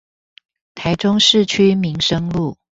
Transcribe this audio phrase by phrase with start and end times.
[0.73, 2.57] 台中市區民生路